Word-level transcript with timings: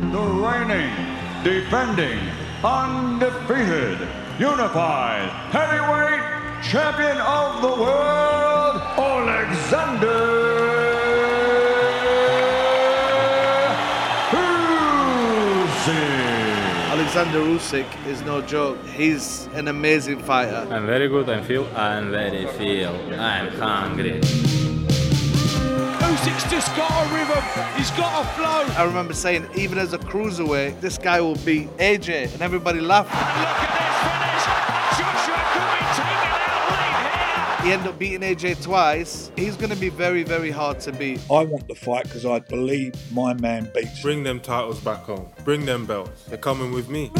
The 0.00 0.20
reigning, 0.20 0.92
defending, 1.42 2.18
undefeated, 2.62 3.98
unified 4.38 5.28
heavyweight 5.50 6.62
champion 6.62 7.18
of 7.18 7.62
the 7.62 7.68
world, 7.82 8.80
Alexander 8.98 10.36
Usyk. 15.86 16.16
Alexander 16.90 17.38
Usyk 17.40 18.06
is 18.06 18.22
no 18.22 18.42
joke. 18.42 18.78
He's 18.88 19.48
an 19.54 19.68
amazing 19.68 20.18
fighter. 20.20 20.66
I'm 20.70 20.86
very 20.86 21.08
good. 21.08 21.28
I 21.28 21.42
feel. 21.42 21.66
I'm 21.76 22.10
very 22.10 22.46
feel. 22.58 22.94
I'm 23.18 23.48
hungry. 23.52 24.20
Usyk's 26.26 26.50
just 26.50 26.74
got 26.74 26.90
a 26.90 27.14
rhythm. 27.14 27.40
He's 27.76 27.92
got 27.92 28.24
a 28.24 28.28
flow. 28.30 28.74
I 28.76 28.84
remember 28.84 29.14
saying, 29.14 29.46
even 29.54 29.78
as 29.78 29.92
a 29.92 29.98
cruiserweight, 29.98 30.80
this 30.80 30.98
guy 30.98 31.20
will 31.20 31.36
beat 31.36 31.68
AJ, 31.76 32.32
and 32.32 32.42
everybody 32.42 32.80
laughed. 32.80 33.10
Look 33.12 33.22
at 33.22 33.70
this 33.78 33.94
finish. 34.02 34.44
Joshua 34.98 35.38
could 35.52 35.68
be 35.70 35.86
taking 35.94 36.34
out 36.34 36.70
lead 36.80 37.62
here. 37.62 37.66
He 37.66 37.72
ended 37.72 37.86
up 37.86 37.98
beating 38.00 38.22
AJ 38.22 38.60
twice. 38.60 39.30
He's 39.36 39.54
going 39.54 39.70
to 39.70 39.76
be 39.76 39.88
very, 39.88 40.24
very 40.24 40.50
hard 40.50 40.80
to 40.80 40.92
beat. 40.92 41.20
I 41.30 41.44
want 41.44 41.68
the 41.68 41.76
fight 41.76 42.02
because 42.02 42.26
I 42.26 42.40
believe 42.40 42.94
my 43.12 43.32
man 43.34 43.70
beats. 43.72 44.02
Bring 44.02 44.24
them 44.24 44.40
titles 44.40 44.80
back 44.80 45.04
home. 45.04 45.28
Bring 45.44 45.64
them 45.64 45.86
belts. 45.86 46.24
They're 46.24 46.38
coming 46.38 46.72
with 46.72 46.88
me. 46.88 47.12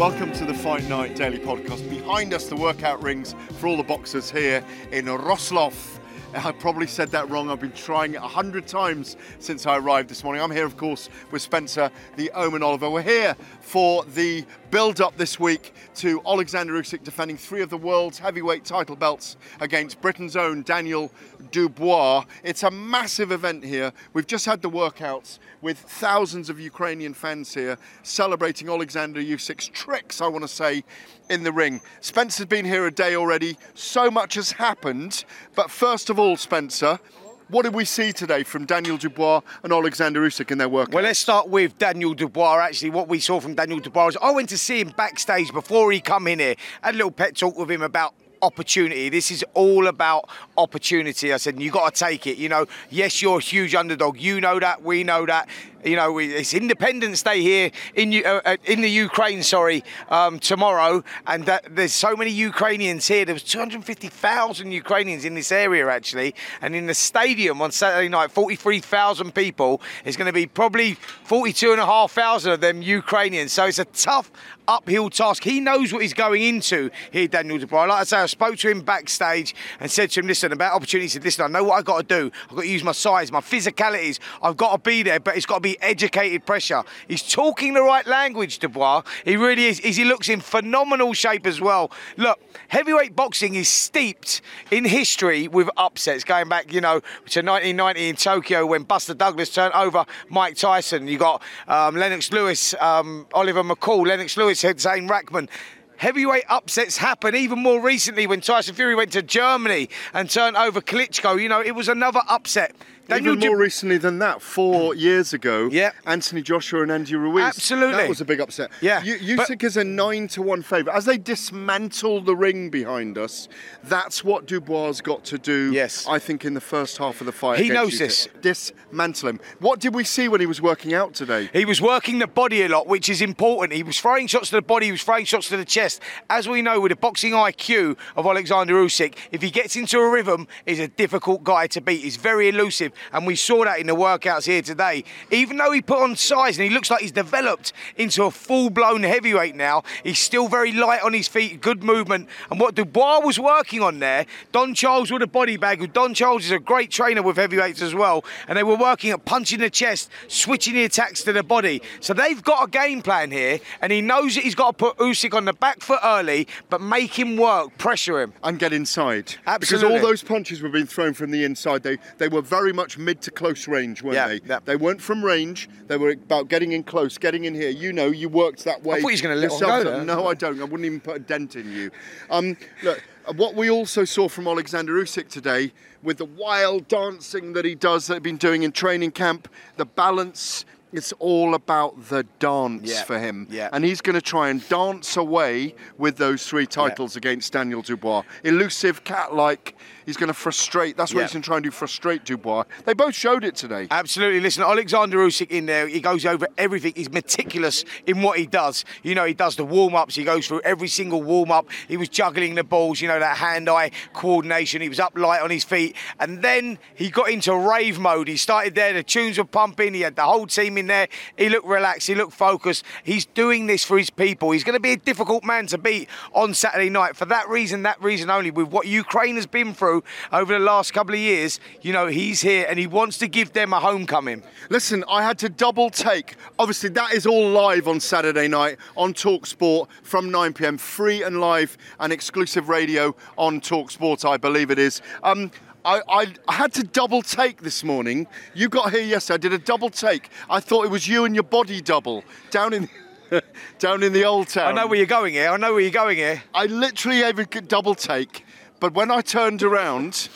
Welcome 0.00 0.32
to 0.32 0.46
the 0.46 0.54
Fight 0.54 0.88
Night 0.88 1.14
Daily 1.14 1.38
Podcast. 1.38 1.86
Behind 1.90 2.32
us, 2.32 2.46
the 2.46 2.56
workout 2.56 3.02
rings 3.02 3.34
for 3.58 3.66
all 3.66 3.76
the 3.76 3.82
boxers 3.82 4.30
here 4.30 4.64
in 4.92 5.04
Roslov. 5.04 5.99
I 6.34 6.52
probably 6.52 6.86
said 6.86 7.10
that 7.10 7.28
wrong. 7.28 7.50
I've 7.50 7.60
been 7.60 7.72
trying 7.72 8.14
it 8.14 8.18
a 8.18 8.28
hundred 8.28 8.68
times 8.68 9.16
since 9.40 9.66
I 9.66 9.78
arrived 9.78 10.08
this 10.08 10.22
morning. 10.22 10.40
I'm 10.40 10.50
here, 10.52 10.64
of 10.64 10.76
course, 10.76 11.08
with 11.32 11.42
Spencer, 11.42 11.90
the 12.14 12.30
Omen 12.32 12.62
Oliver. 12.62 12.88
We're 12.88 13.02
here 13.02 13.36
for 13.60 14.04
the 14.04 14.44
build-up 14.70 15.16
this 15.16 15.40
week 15.40 15.74
to 15.96 16.22
Alexander 16.24 16.74
Usyk 16.74 17.02
defending 17.02 17.36
three 17.36 17.62
of 17.62 17.70
the 17.70 17.76
world's 17.76 18.20
heavyweight 18.20 18.64
title 18.64 18.94
belts 18.94 19.36
against 19.60 20.00
Britain's 20.00 20.36
own 20.36 20.62
Daniel 20.62 21.10
Dubois. 21.50 22.24
It's 22.44 22.62
a 22.62 22.70
massive 22.70 23.32
event 23.32 23.64
here. 23.64 23.92
We've 24.12 24.26
just 24.26 24.46
had 24.46 24.62
the 24.62 24.70
workouts 24.70 25.40
with 25.62 25.78
thousands 25.78 26.48
of 26.48 26.60
Ukrainian 26.60 27.12
fans 27.12 27.52
here 27.52 27.76
celebrating 28.04 28.68
Alexander 28.68 29.20
Usyk's 29.20 29.66
tricks, 29.66 30.20
I 30.20 30.28
want 30.28 30.42
to 30.42 30.48
say, 30.48 30.84
in 31.28 31.42
the 31.42 31.52
ring. 31.52 31.80
Spencer's 32.00 32.46
been 32.46 32.64
here 32.64 32.86
a 32.86 32.90
day 32.90 33.16
already. 33.16 33.56
So 33.74 34.10
much 34.10 34.34
has 34.34 34.52
happened. 34.52 35.24
But 35.54 35.70
first 35.70 36.10
of 36.10 36.18
all, 36.20 36.36
Spencer, 36.36 37.00
what 37.48 37.62
did 37.62 37.74
we 37.74 37.84
see 37.84 38.12
today 38.12 38.42
from 38.42 38.66
Daniel 38.66 38.98
Dubois 38.98 39.40
and 39.62 39.72
Alexander 39.72 40.20
Usyk 40.20 40.50
in 40.50 40.58
their 40.58 40.68
work? 40.68 40.92
Well, 40.92 41.02
let's 41.02 41.18
start 41.18 41.48
with 41.48 41.78
Daniel 41.78 42.14
Dubois. 42.14 42.60
Actually, 42.60 42.90
what 42.90 43.08
we 43.08 43.18
saw 43.18 43.40
from 43.40 43.54
Daniel 43.54 43.80
Dubois 43.80 44.08
is 44.08 44.18
I 44.22 44.30
went 44.30 44.50
to 44.50 44.58
see 44.58 44.80
him 44.80 44.92
backstage 44.96 45.50
before 45.52 45.90
he 45.90 46.00
come 46.00 46.28
in 46.28 46.38
here. 46.38 46.54
Had 46.82 46.94
a 46.94 46.98
little 46.98 47.10
pet 47.10 47.36
talk 47.36 47.56
with 47.56 47.70
him 47.70 47.82
about 47.82 48.14
opportunity. 48.42 49.08
This 49.08 49.30
is 49.30 49.44
all 49.54 49.86
about 49.86 50.28
opportunity. 50.56 51.32
I 51.32 51.36
said, 51.36 51.60
you 51.60 51.70
got 51.70 51.94
to 51.94 52.04
take 52.04 52.26
it. 52.26 52.38
You 52.38 52.48
know, 52.48 52.66
yes, 52.90 53.22
you're 53.22 53.38
a 53.38 53.42
huge 53.42 53.74
underdog. 53.74 54.18
You 54.18 54.40
know 54.40 54.58
that. 54.60 54.82
We 54.82 55.04
know 55.04 55.26
that. 55.26 55.48
You 55.84 55.96
know, 55.96 56.18
it's 56.18 56.52
Independence 56.52 57.22
Day 57.22 57.40
here 57.40 57.70
in 57.94 58.12
uh, 58.24 58.40
uh, 58.44 58.56
in 58.66 58.82
the 58.82 58.90
Ukraine. 58.90 59.42
Sorry, 59.42 59.82
um, 60.10 60.38
tomorrow, 60.38 61.02
and 61.26 61.46
that, 61.46 61.74
there's 61.74 61.94
so 61.94 62.14
many 62.14 62.30
Ukrainians 62.30 63.08
here. 63.08 63.24
There 63.24 63.34
was 63.34 63.42
250,000 63.44 64.72
Ukrainians 64.72 65.24
in 65.24 65.34
this 65.34 65.50
area 65.50 65.88
actually, 65.88 66.34
and 66.60 66.76
in 66.76 66.84
the 66.84 66.92
stadium 66.92 67.62
on 67.62 67.72
Saturday 67.72 68.10
night, 68.10 68.30
43,000 68.30 69.34
people. 69.34 69.80
It's 70.04 70.18
going 70.18 70.26
to 70.26 70.34
be 70.34 70.46
probably 70.46 70.98
42,500 71.24 72.52
of 72.52 72.60
them 72.60 72.82
Ukrainians. 72.82 73.52
So 73.52 73.64
it's 73.64 73.78
a 73.78 73.86
tough 73.86 74.30
uphill 74.70 75.10
task. 75.10 75.42
He 75.42 75.60
knows 75.60 75.92
what 75.92 76.02
he's 76.02 76.14
going 76.14 76.42
into 76.42 76.90
here, 77.10 77.26
Daniel 77.26 77.58
Dubois. 77.58 77.86
Like 77.86 78.00
I 78.00 78.04
say, 78.04 78.18
I 78.18 78.26
spoke 78.26 78.56
to 78.58 78.70
him 78.70 78.82
backstage 78.82 79.54
and 79.80 79.90
said 79.90 80.10
to 80.12 80.20
him, 80.20 80.26
listen, 80.26 80.52
about 80.52 80.74
opportunities. 80.74 81.12
He 81.12 81.16
said, 81.16 81.24
listen, 81.24 81.44
I 81.44 81.48
know 81.48 81.64
what 81.64 81.78
I've 81.78 81.84
got 81.84 82.08
to 82.08 82.20
do. 82.20 82.30
I've 82.48 82.56
got 82.56 82.62
to 82.62 82.68
use 82.68 82.84
my 82.84 82.92
size, 82.92 83.32
my 83.32 83.40
physicalities. 83.40 84.20
I've 84.42 84.56
got 84.56 84.72
to 84.72 84.78
be 84.78 85.02
there, 85.02 85.20
but 85.20 85.36
it's 85.36 85.46
got 85.46 85.56
to 85.56 85.60
be 85.60 85.80
educated 85.82 86.46
pressure. 86.46 86.84
He's 87.08 87.22
talking 87.22 87.74
the 87.74 87.82
right 87.82 88.06
language, 88.06 88.58
Dubois. 88.58 89.02
He 89.24 89.36
really 89.36 89.66
is. 89.66 89.78
He 89.78 90.04
looks 90.04 90.28
in 90.28 90.40
phenomenal 90.40 91.12
shape 91.12 91.46
as 91.46 91.60
well. 91.60 91.90
Look, 92.16 92.40
heavyweight 92.68 93.16
boxing 93.16 93.56
is 93.56 93.68
steeped 93.68 94.40
in 94.70 94.84
history 94.84 95.48
with 95.48 95.68
upsets 95.76 96.24
going 96.24 96.48
back, 96.48 96.72
you 96.72 96.80
know, 96.80 97.00
to 97.00 97.42
1990 97.42 98.08
in 98.08 98.16
Tokyo 98.16 98.66
when 98.66 98.84
Buster 98.84 99.14
Douglas 99.14 99.52
turned 99.52 99.74
over 99.74 100.04
Mike 100.28 100.56
Tyson. 100.56 101.08
You 101.08 101.18
got 101.18 101.42
um, 101.68 101.96
Lennox 101.96 102.32
Lewis, 102.32 102.74
um, 102.80 103.26
Oliver 103.34 103.62
McCall, 103.62 104.06
Lennox 104.06 104.36
Lewis, 104.36 104.59
Zane 104.60 105.08
Rackman. 105.08 105.48
Heavyweight 105.96 106.44
upsets 106.48 106.96
happen 106.96 107.34
even 107.34 107.58
more 107.58 107.80
recently 107.80 108.26
when 108.26 108.40
Tyson 108.40 108.74
Fury 108.74 108.94
went 108.94 109.12
to 109.12 109.22
Germany 109.22 109.90
and 110.14 110.30
turned 110.30 110.56
over 110.56 110.80
Klitschko. 110.80 111.40
You 111.40 111.48
know, 111.48 111.60
it 111.60 111.72
was 111.72 111.88
another 111.88 112.22
upset. 112.28 112.74
Daniel 113.10 113.34
Even 113.34 113.48
more 113.48 113.56
recently 113.58 113.98
than 113.98 114.20
that, 114.20 114.40
four 114.40 114.92
mm. 114.92 115.00
years 115.00 115.32
ago, 115.32 115.68
Yeah. 115.70 115.90
Anthony 116.06 116.42
Joshua 116.42 116.82
and 116.82 116.92
Andy 116.92 117.16
Ruiz. 117.16 117.44
Absolutely. 117.44 117.96
That 117.96 118.08
was 118.08 118.20
a 118.20 118.24
big 118.24 118.40
upset. 118.40 118.70
Yeah, 118.80 119.02
Usyk 119.02 119.64
is 119.64 119.76
a 119.76 119.84
9 119.84 120.28
to 120.28 120.42
1 120.42 120.62
favourite. 120.62 120.96
As 120.96 121.04
they 121.04 121.18
dismantle 121.18 122.22
the 122.22 122.36
ring 122.36 122.70
behind 122.70 123.18
us, 123.18 123.48
that's 123.82 124.22
what 124.22 124.46
Dubois 124.46 125.00
got 125.02 125.24
to 125.24 125.38
do, 125.38 125.72
Yes. 125.72 126.06
I 126.08 126.18
think, 126.18 126.44
in 126.44 126.54
the 126.54 126.60
first 126.60 126.98
half 126.98 127.20
of 127.20 127.26
the 127.26 127.32
fight. 127.32 127.58
He 127.58 127.68
knows 127.68 127.98
this. 127.98 128.28
Dismantle 128.40 129.28
him. 129.28 129.40
What 129.58 129.80
did 129.80 129.94
we 129.94 130.04
see 130.04 130.28
when 130.28 130.40
he 130.40 130.46
was 130.46 130.62
working 130.62 130.94
out 130.94 131.14
today? 131.14 131.50
He 131.52 131.64
was 131.64 131.80
working 131.80 132.20
the 132.20 132.26
body 132.26 132.62
a 132.62 132.68
lot, 132.68 132.86
which 132.86 133.08
is 133.08 133.20
important. 133.20 133.72
He 133.72 133.82
was 133.82 134.00
throwing 134.00 134.26
shots 134.28 134.50
to 134.50 134.56
the 134.56 134.62
body, 134.62 134.86
he 134.86 134.92
was 134.92 135.02
throwing 135.02 135.24
shots 135.24 135.48
to 135.48 135.56
the 135.56 135.64
chest. 135.64 136.00
As 136.28 136.48
we 136.48 136.62
know, 136.62 136.80
with 136.80 136.90
the 136.90 136.96
boxing 136.96 137.32
IQ 137.32 137.96
of 138.16 138.26
Alexander 138.26 138.74
Usyk, 138.74 139.16
if 139.32 139.42
he 139.42 139.50
gets 139.50 139.76
into 139.76 139.98
a 139.98 140.10
rhythm, 140.10 140.46
he's 140.66 140.78
a 140.78 140.88
difficult 140.88 141.44
guy 141.44 141.66
to 141.68 141.80
beat. 141.80 142.02
He's 142.02 142.16
very 142.16 142.48
elusive, 142.48 142.92
and 143.12 143.26
we 143.26 143.36
saw 143.36 143.64
that 143.64 143.78
in 143.78 143.86
the 143.86 143.94
workouts 143.94 144.46
here 144.46 144.62
today. 144.62 145.04
Even 145.30 145.56
though 145.56 145.72
he 145.72 145.82
put 145.82 146.02
on 146.02 146.16
size 146.16 146.58
and 146.58 146.68
he 146.68 146.74
looks 146.74 146.90
like 146.90 147.00
he's 147.00 147.12
developed 147.12 147.72
into 147.96 148.24
a 148.24 148.30
full-blown 148.30 149.02
heavyweight 149.02 149.54
now, 149.54 149.82
he's 150.04 150.18
still 150.18 150.48
very 150.48 150.72
light 150.72 151.02
on 151.02 151.12
his 151.12 151.28
feet, 151.28 151.60
good 151.60 151.82
movement. 151.82 152.28
And 152.50 152.60
what 152.60 152.74
Dubois 152.74 153.20
was 153.20 153.38
working 153.38 153.82
on 153.82 153.98
there, 153.98 154.26
Don 154.52 154.74
Charles 154.74 155.10
with 155.10 155.22
a 155.22 155.26
body 155.26 155.56
bag, 155.56 155.78
who 155.78 155.86
Don 155.86 156.14
Charles 156.14 156.44
is 156.44 156.50
a 156.50 156.58
great 156.58 156.90
trainer 156.90 157.22
with 157.22 157.36
heavyweights 157.36 157.82
as 157.82 157.94
well, 157.94 158.24
and 158.48 158.56
they 158.56 158.62
were 158.62 158.76
working 158.76 159.10
at 159.10 159.24
punching 159.24 159.60
the 159.60 159.70
chest, 159.70 160.10
switching 160.28 160.74
the 160.74 160.84
attacks 160.84 161.22
to 161.24 161.32
the 161.32 161.42
body. 161.42 161.82
So 162.00 162.14
they've 162.14 162.42
got 162.42 162.68
a 162.68 162.70
game 162.70 163.02
plan 163.02 163.30
here, 163.30 163.60
and 163.80 163.92
he 163.92 164.00
knows 164.00 164.34
that 164.34 164.44
he's 164.44 164.54
got 164.54 164.78
to 164.78 164.92
put 164.92 164.96
Usyk 164.98 165.34
on 165.34 165.44
the 165.44 165.52
back 165.52 165.80
foot 165.80 166.00
early, 166.04 166.46
but 166.68 166.80
make 166.80 167.18
him 167.18 167.36
work, 167.36 167.76
pressure 167.78 168.20
him. 168.20 168.32
And 168.42 168.58
get 168.58 168.72
inside. 168.72 169.36
Absolutely. 169.46 169.88
Because 169.88 170.02
all 170.02 170.08
those 170.08 170.22
punches 170.22 170.62
were 170.62 170.68
being 170.68 170.86
thrown 170.86 171.14
from 171.14 171.30
the 171.30 171.44
inside. 171.44 171.82
They 171.82 171.98
they 172.18 172.28
were 172.28 172.42
very 172.42 172.72
much 172.72 172.89
much 172.90 173.04
mid 173.04 173.20
to 173.22 173.30
close 173.30 173.68
range, 173.68 174.02
weren't 174.02 174.14
Yeah, 174.16 174.28
they? 174.28 174.40
yeah. 174.46 174.58
They 174.64 174.76
weren't 174.76 175.00
from 175.00 175.24
range. 175.24 175.68
They 175.86 175.96
were 175.96 176.10
about 176.10 176.48
getting 176.48 176.72
in 176.72 176.82
close, 176.82 177.18
getting 177.18 177.44
in 177.44 177.54
here. 177.54 177.70
You 177.70 177.92
know, 177.92 178.06
you 178.08 178.28
worked 178.28 178.64
that 178.64 178.82
way. 178.82 178.98
I 178.98 179.00
thought 179.00 179.08
he 179.08 179.12
was 179.14 179.20
gonna 179.22 179.34
let 179.36 179.50
one 179.50 179.60
yourself. 179.60 179.84
go 179.84 179.90
there. 179.90 180.04
No, 180.04 180.26
I 180.26 180.34
don't. 180.34 180.60
I 180.60 180.64
wouldn't 180.64 180.84
even 180.84 181.00
put 181.00 181.16
a 181.16 181.20
dent 181.20 181.56
in 181.56 181.70
you. 181.72 181.90
Um, 182.30 182.56
look, 182.82 183.02
uh, 183.26 183.32
what 183.34 183.54
we 183.54 183.70
also 183.70 184.04
saw 184.04 184.28
from 184.28 184.46
Alexander 184.48 184.92
Usyk 184.94 185.28
today, 185.28 185.72
with 186.02 186.18
the 186.18 186.24
wild 186.24 186.88
dancing 186.88 187.52
that 187.52 187.64
he 187.64 187.74
does, 187.74 188.06
that 188.08 188.14
he's 188.14 188.22
been 188.22 188.36
doing 188.38 188.62
in 188.62 188.72
training 188.72 189.12
camp, 189.12 189.48
the 189.76 189.86
balance. 189.86 190.64
It's 190.92 191.12
all 191.18 191.54
about 191.54 192.08
the 192.08 192.24
dance 192.40 192.90
Yeah, 192.90 193.04
for 193.04 193.18
him. 193.18 193.46
yeah. 193.50 193.68
And 193.72 193.84
he's 193.84 194.00
going 194.00 194.14
to 194.14 194.20
try 194.20 194.48
and 194.48 194.66
dance 194.68 195.16
away 195.16 195.74
with 195.98 196.16
those 196.16 196.46
three 196.46 196.66
titles 196.66 197.16
against 197.16 197.52
Daniel 197.52 197.82
Dubois. 197.82 198.22
Elusive, 198.44 199.04
cat 199.04 199.34
like. 199.34 199.76
He's 200.06 200.16
going 200.16 200.28
to 200.28 200.34
frustrate. 200.34 200.96
That's 200.96 201.14
what 201.14 201.20
Yeah. 201.20 201.26
he's 201.26 201.32
going 201.34 201.42
to 201.42 201.46
try 201.46 201.56
and 201.58 201.64
do 201.64 201.70
frustrate 201.70 202.24
Dubois. 202.24 202.64
They 202.84 202.94
both 202.94 203.14
showed 203.14 203.44
it 203.44 203.54
today. 203.54 203.86
Absolutely. 203.90 204.40
Listen, 204.40 204.64
Alexander 204.64 205.18
Usyk 205.18 205.50
in 205.50 205.66
there, 205.66 205.86
he 205.86 206.00
goes 206.00 206.26
over 206.26 206.48
everything. 206.58 206.92
He's 206.96 207.10
meticulous 207.12 207.84
in 208.06 208.22
what 208.22 208.38
he 208.38 208.46
does. 208.46 208.84
You 209.04 209.14
know, 209.14 209.24
he 209.24 209.34
does 209.34 209.54
the 209.54 209.64
warm 209.64 209.94
ups, 209.94 210.16
he 210.16 210.24
goes 210.24 210.48
through 210.48 210.62
every 210.62 210.88
single 210.88 211.22
warm 211.22 211.52
up. 211.52 211.68
He 211.86 211.96
was 211.96 212.08
juggling 212.08 212.56
the 212.56 212.64
balls, 212.64 213.00
you 213.00 213.06
know, 213.06 213.20
that 213.20 213.36
hand 213.36 213.68
eye 213.68 213.92
coordination. 214.12 214.82
He 214.82 214.88
was 214.88 214.98
up 214.98 215.16
light 215.16 215.42
on 215.42 215.50
his 215.50 215.62
feet. 215.62 215.94
And 216.18 216.42
then 216.42 216.78
he 216.96 217.10
got 217.10 217.30
into 217.30 217.54
rave 217.56 217.98
mode. 218.00 218.26
He 218.26 218.36
started 218.36 218.74
there, 218.74 218.92
the 218.92 219.04
tunes 219.04 219.38
were 219.38 219.44
pumping, 219.44 219.94
he 219.94 220.00
had 220.00 220.16
the 220.16 220.22
whole 220.24 220.46
team 220.48 220.76
in 220.80 220.88
there. 220.88 221.06
He 221.38 221.48
looked 221.48 221.66
relaxed, 221.66 222.08
he 222.08 222.16
looked 222.16 222.32
focused. 222.32 222.84
He's 223.04 223.24
doing 223.24 223.66
this 223.66 223.84
for 223.84 223.96
his 223.96 224.10
people. 224.10 224.50
He's 224.50 224.64
going 224.64 224.74
to 224.74 224.80
be 224.80 224.92
a 224.92 224.96
difficult 224.96 225.44
man 225.44 225.68
to 225.68 225.78
beat 225.78 226.08
on 226.34 226.54
Saturday 226.54 226.90
night. 226.90 227.14
For 227.14 227.24
that 227.26 227.48
reason, 227.48 227.82
that 227.84 228.02
reason 228.02 228.30
only, 228.30 228.50
with 228.50 228.68
what 228.68 228.86
Ukraine 228.88 229.36
has 229.36 229.46
been 229.46 229.72
through 229.72 230.02
over 230.32 230.52
the 230.52 230.58
last 230.58 230.92
couple 230.92 231.14
of 231.14 231.20
years, 231.20 231.60
you 231.82 231.92
know, 231.92 232.08
he's 232.08 232.40
here 232.40 232.66
and 232.68 232.78
he 232.78 232.86
wants 232.86 233.18
to 233.18 233.28
give 233.28 233.52
them 233.52 233.72
a 233.72 233.78
homecoming. 233.78 234.42
Listen, 234.68 235.04
I 235.08 235.22
had 235.22 235.38
to 235.38 235.48
double 235.48 235.90
take. 235.90 236.34
Obviously, 236.58 236.90
that 236.90 237.12
is 237.12 237.26
all 237.26 237.48
live 237.50 237.86
on 237.86 238.00
Saturday 238.00 238.48
night 238.48 238.78
on 238.96 239.14
Talk 239.14 239.46
Sport 239.46 239.88
from 240.02 240.30
9 240.30 240.52
pm, 240.54 240.78
free 240.78 241.22
and 241.22 241.40
live 241.40 241.76
and 242.00 242.12
exclusive 242.12 242.68
radio 242.68 243.14
on 243.36 243.60
Talk 243.60 243.90
Sport, 243.90 244.24
I 244.24 244.36
believe 244.36 244.70
it 244.70 244.78
is. 244.78 245.02
Um, 245.22 245.50
I, 245.84 246.02
I, 246.08 246.34
I 246.46 246.52
had 246.52 246.72
to 246.74 246.82
double 246.82 247.22
take 247.22 247.62
this 247.62 247.82
morning. 247.82 248.26
You 248.54 248.68
got 248.68 248.92
here 248.92 249.02
yesterday. 249.02 249.34
I 249.34 249.38
did 249.38 249.52
a 249.52 249.64
double 249.64 249.90
take. 249.90 250.28
I 250.48 250.60
thought 250.60 250.84
it 250.84 250.90
was 250.90 251.08
you 251.08 251.24
and 251.24 251.34
your 251.34 251.44
body 251.44 251.80
double 251.80 252.24
down 252.50 252.72
in 252.72 252.88
down 253.78 254.02
in 254.02 254.12
the 254.12 254.24
old 254.24 254.48
town. 254.48 254.66
I 254.66 254.72
know 254.72 254.86
where 254.86 254.98
you're 254.98 255.06
going 255.06 255.34
here. 255.34 255.50
I 255.50 255.56
know 255.56 255.72
where 255.72 255.80
you're 255.80 255.90
going 255.90 256.18
here. 256.18 256.42
I 256.52 256.66
literally 256.66 257.20
gave 257.20 257.38
a 257.38 257.44
double 257.60 257.94
take, 257.94 258.44
but 258.80 258.92
when 258.92 259.10
I 259.10 259.20
turned 259.20 259.62
around, 259.62 260.28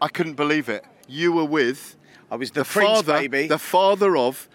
I 0.00 0.08
couldn't 0.08 0.34
believe 0.34 0.68
it. 0.68 0.84
You 1.08 1.32
were 1.32 1.44
with 1.44 1.96
I 2.30 2.36
was 2.36 2.50
the, 2.50 2.64
prince, 2.64 2.88
father, 3.02 3.14
baby. 3.14 3.46
the 3.48 3.58
father 3.58 4.16
of 4.16 4.48